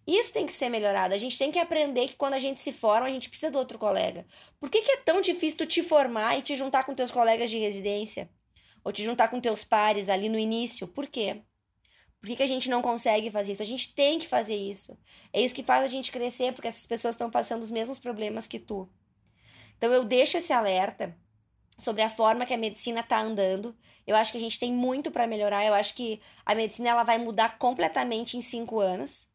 Isso 0.05 0.31
tem 0.31 0.45
que 0.45 0.53
ser 0.53 0.69
melhorado. 0.69 1.13
A 1.13 1.17
gente 1.17 1.37
tem 1.37 1.51
que 1.51 1.59
aprender 1.59 2.07
que 2.07 2.15
quando 2.15 2.33
a 2.33 2.39
gente 2.39 2.61
se 2.61 2.71
forma, 2.71 3.07
a 3.07 3.11
gente 3.11 3.29
precisa 3.29 3.51
do 3.51 3.59
outro 3.59 3.77
colega. 3.77 4.25
Por 4.57 4.69
que, 4.69 4.81
que 4.81 4.91
é 4.91 4.97
tão 4.97 5.19
difícil 5.19 5.57
tu 5.57 5.65
te 5.65 5.83
formar 5.83 6.37
e 6.37 6.41
te 6.41 6.55
juntar 6.55 6.85
com 6.85 6.95
teus 6.95 7.11
colegas 7.11 7.49
de 7.49 7.57
residência? 7.57 8.29
Ou 8.85 8.93
te 8.93 9.03
juntar 9.03 9.27
com 9.27 9.41
teus 9.41 9.65
pares 9.65 10.07
ali 10.07 10.29
no 10.29 10.39
início? 10.39 10.87
Por 10.87 11.07
quê? 11.07 11.41
Por 12.21 12.27
que, 12.27 12.37
que 12.37 12.43
a 12.43 12.47
gente 12.47 12.69
não 12.69 12.81
consegue 12.81 13.29
fazer 13.29 13.51
isso? 13.51 13.61
A 13.61 13.65
gente 13.65 13.93
tem 13.93 14.17
que 14.17 14.25
fazer 14.25 14.55
isso. 14.55 14.97
É 15.33 15.41
isso 15.41 15.53
que 15.53 15.61
faz 15.61 15.83
a 15.83 15.87
gente 15.87 16.09
crescer, 16.09 16.53
porque 16.53 16.69
essas 16.69 16.87
pessoas 16.87 17.15
estão 17.15 17.29
passando 17.29 17.63
os 17.63 17.71
mesmos 17.71 17.99
problemas 17.99 18.47
que 18.47 18.59
tu. 18.59 18.89
Então 19.77 19.91
eu 19.91 20.05
deixo 20.05 20.37
esse 20.37 20.53
alerta 20.53 21.15
sobre 21.77 22.01
a 22.01 22.09
forma 22.09 22.45
que 22.45 22.53
a 22.53 22.57
medicina 22.57 23.01
está 23.01 23.19
andando. 23.19 23.75
Eu 24.05 24.15
acho 24.15 24.31
que 24.31 24.37
a 24.37 24.41
gente 24.41 24.59
tem 24.59 24.73
muito 24.73 25.11
para 25.11 25.27
melhorar. 25.27 25.65
Eu 25.65 25.73
acho 25.73 25.93
que 25.93 26.19
a 26.45 26.55
medicina 26.55 26.89
ela 26.89 27.03
vai 27.03 27.17
mudar 27.17 27.57
completamente 27.57 28.37
em 28.37 28.41
cinco 28.41 28.79
anos. 28.79 29.27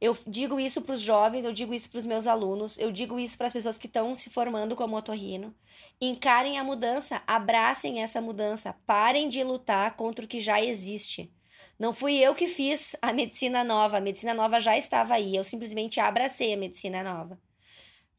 Eu 0.00 0.14
digo 0.26 0.58
isso 0.58 0.82
para 0.82 0.94
os 0.94 1.00
jovens, 1.00 1.44
eu 1.44 1.52
digo 1.52 1.72
isso 1.72 1.88
para 1.88 1.98
os 1.98 2.04
meus 2.04 2.26
alunos, 2.26 2.78
eu 2.78 2.90
digo 2.90 3.18
isso 3.18 3.38
para 3.38 3.46
as 3.46 3.52
pessoas 3.52 3.78
que 3.78 3.86
estão 3.86 4.14
se 4.14 4.28
formando 4.28 4.76
como 4.76 4.96
otorrino. 4.96 5.54
Encarem 6.00 6.58
a 6.58 6.64
mudança, 6.64 7.22
abracem 7.26 8.02
essa 8.02 8.20
mudança, 8.20 8.74
parem 8.84 9.28
de 9.28 9.42
lutar 9.42 9.96
contra 9.96 10.24
o 10.24 10.28
que 10.28 10.40
já 10.40 10.60
existe. 10.60 11.32
Não 11.78 11.92
fui 11.92 12.16
eu 12.16 12.34
que 12.34 12.46
fiz 12.46 12.94
a 13.00 13.12
medicina 13.12 13.64
nova, 13.64 13.96
a 13.96 14.00
medicina 14.00 14.34
nova 14.34 14.60
já 14.60 14.76
estava 14.76 15.14
aí, 15.14 15.34
eu 15.36 15.44
simplesmente 15.44 16.00
abracei 16.00 16.52
a 16.52 16.56
medicina 16.56 17.02
nova. 17.02 17.40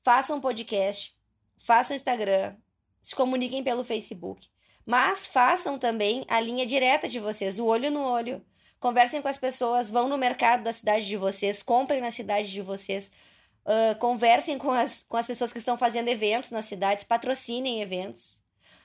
Façam 0.01 0.37
um 0.37 0.41
podcast, 0.41 1.15
façam 1.57 1.95
Instagram, 1.95 2.55
se 3.05 3.15
comuniquem 3.15 3.63
pelo 3.63 3.83
Facebook, 3.83 4.49
mas 4.83 5.27
façam 5.27 5.77
também 5.77 6.25
a 6.27 6.39
linha 6.39 6.65
direta 6.65 7.07
de 7.07 7.19
vocês, 7.19 7.59
o 7.59 7.65
olho 7.65 7.91
no 7.91 8.03
olho. 8.03 8.43
Conversem 8.79 9.21
com 9.21 9.27
as 9.27 9.37
pessoas, 9.37 9.91
vão 9.91 10.09
no 10.09 10.17
mercado 10.17 10.63
da 10.63 10.73
cidade 10.73 11.05
de 11.05 11.15
vocês, 11.15 11.61
comprem 11.61 12.01
na 12.01 12.09
cidade 12.09 12.51
de 12.51 12.63
vocês, 12.63 13.11
uh, 13.63 13.97
conversem 13.99 14.57
com 14.57 14.71
as, 14.71 15.05
com 15.07 15.17
as 15.17 15.27
pessoas 15.27 15.53
que 15.53 15.59
estão 15.59 15.77
fazendo 15.77 16.07
eventos 16.07 16.49
nas 16.49 16.65
cidades, 16.65 17.03
patrocinem 17.03 17.79
eventos. 17.79 18.41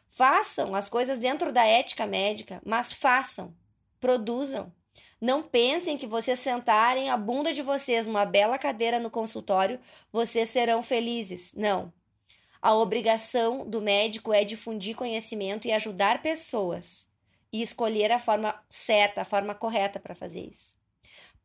Façam 0.06 0.74
as 0.74 0.90
coisas 0.90 1.18
dentro 1.18 1.50
da 1.50 1.64
ética 1.66 2.06
médica, 2.06 2.60
mas 2.62 2.92
façam, 2.92 3.54
produzam. 3.98 4.70
Não 5.18 5.42
pensem 5.42 5.96
que 5.96 6.06
vocês 6.06 6.38
sentarem 6.38 7.08
a 7.08 7.16
bunda 7.16 7.54
de 7.54 7.62
vocês 7.62 8.06
numa 8.06 8.26
bela 8.26 8.58
cadeira 8.58 9.00
no 9.00 9.10
consultório, 9.10 9.80
vocês 10.12 10.50
serão 10.50 10.82
felizes. 10.82 11.54
Não. 11.54 11.90
A 12.62 12.74
obrigação 12.74 13.66
do 13.66 13.80
médico 13.80 14.34
é 14.34 14.44
difundir 14.44 14.94
conhecimento 14.94 15.66
e 15.66 15.72
ajudar 15.72 16.20
pessoas 16.20 17.08
e 17.50 17.62
escolher 17.62 18.12
a 18.12 18.18
forma 18.18 18.54
certa, 18.68 19.22
a 19.22 19.24
forma 19.24 19.54
correta 19.54 19.98
para 19.98 20.14
fazer 20.14 20.46
isso. 20.46 20.76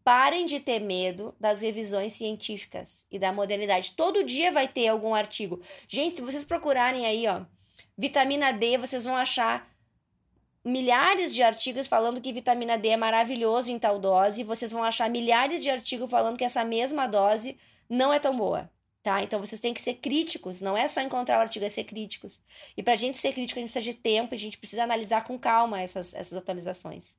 Parem 0.03 0.45
de 0.45 0.59
ter 0.59 0.79
medo 0.79 1.33
das 1.39 1.61
revisões 1.61 2.13
científicas 2.13 3.07
e 3.09 3.17
da 3.17 3.31
modernidade. 3.31 3.93
Todo 3.93 4.25
dia 4.25 4.51
vai 4.51 4.67
ter 4.67 4.89
algum 4.89 5.15
artigo. 5.15 5.61
Gente, 5.87 6.17
se 6.17 6.21
vocês 6.21 6.43
procurarem 6.43 7.05
aí, 7.05 7.25
ó, 7.27 7.45
vitamina 7.97 8.51
D, 8.51 8.77
vocês 8.77 9.05
vão 9.05 9.15
achar 9.15 9.73
milhares 10.63 11.33
de 11.33 11.41
artigos 11.41 11.87
falando 11.87 12.19
que 12.19 12.33
vitamina 12.33 12.77
D 12.77 12.89
é 12.89 12.97
maravilhoso 12.97 13.71
em 13.71 13.79
tal 13.79 13.99
dose, 13.99 14.41
e 14.41 14.43
vocês 14.43 14.71
vão 14.71 14.83
achar 14.83 15.09
milhares 15.09 15.63
de 15.63 15.69
artigos 15.69 16.09
falando 16.09 16.37
que 16.37 16.43
essa 16.43 16.65
mesma 16.65 17.07
dose 17.07 17.57
não 17.89 18.11
é 18.11 18.19
tão 18.19 18.35
boa 18.35 18.69
tá? 19.05 19.21
Então 19.21 19.39
vocês 19.39 19.61
têm 19.61 19.71
que 19.71 19.81
ser 19.83 19.93
críticos, 19.93 20.61
não 20.61 20.75
é 20.75 20.87
só 20.87 20.99
encontrar 20.99 21.37
o 21.37 21.41
artigo, 21.41 21.63
é 21.63 21.69
ser 21.69 21.83
críticos. 21.83 22.41
E 22.75 22.81
para 22.81 22.93
a 22.93 22.97
gente 22.97 23.19
ser 23.19 23.33
crítico, 23.33 23.59
a 23.59 23.61
gente 23.61 23.71
precisa 23.71 23.93
de 23.93 23.99
tempo, 23.99 24.33
a 24.33 24.37
gente 24.37 24.57
precisa 24.57 24.83
analisar 24.83 25.23
com 25.23 25.37
calma 25.37 25.79
essas, 25.79 26.11
essas 26.15 26.35
atualizações. 26.35 27.15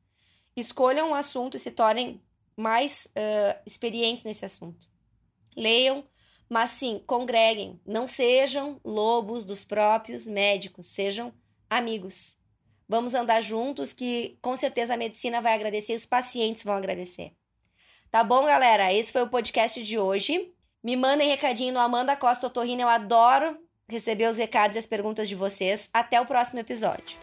escolham 0.57 1.11
um 1.11 1.15
assunto 1.15 1.57
e 1.57 1.61
se 1.61 1.71
tornem 1.71 2.21
mais 2.57 3.07
uh, 3.07 3.61
experientes 3.65 4.25
nesse 4.25 4.45
assunto. 4.45 4.89
Leiam, 5.57 6.05
mas 6.49 6.71
sim, 6.71 7.01
congreguem. 7.07 7.81
Não 7.87 8.09
sejam 8.09 8.81
lobos 8.85 9.45
dos 9.45 9.65
próprios 9.65 10.27
médicos, 10.27 10.89
sejam 10.89 11.33
amigos. 11.71 12.37
Vamos 12.89 13.15
andar 13.15 13.41
juntos, 13.41 13.93
que 13.93 14.37
com 14.43 14.57
certeza 14.57 14.95
a 14.95 14.97
medicina 14.97 15.41
vai 15.41 15.55
agradecer 15.55 15.93
e 15.93 15.97
os 15.97 16.07
pacientes 16.07 16.65
vão 16.65 16.75
agradecer. 16.75 17.33
Tá 18.11 18.25
bom, 18.25 18.45
galera? 18.45 18.93
Esse 18.93 19.13
foi 19.13 19.23
o 19.23 19.31
podcast 19.31 19.81
de 19.81 19.97
hoje. 19.97 20.53
Me 20.83 20.97
mandem 20.97 21.29
recadinho 21.29 21.73
no 21.73 21.81
Amanda 21.81 22.17
Costa 22.17 22.47
Otorrino. 22.47 22.83
Eu 22.83 22.89
adoro 22.89 23.59
receber 23.89 24.29
os 24.29 24.37
recados 24.37 24.77
e 24.77 24.79
as 24.79 24.87
perguntas 24.87 25.29
de 25.29 25.35
vocês. 25.35 25.91
Até 25.93 26.21
o 26.21 26.27
próximo 26.27 26.59
episódio. 26.59 27.19